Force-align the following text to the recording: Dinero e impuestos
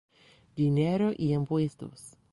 Dinero 0.55 1.11
e 1.19 1.25
impuestos 1.31 2.17